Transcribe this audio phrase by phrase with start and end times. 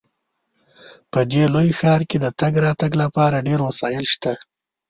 [1.11, 4.33] په دې لوی ښار کې د تګ راتګ لپاره ډیر وسایل شته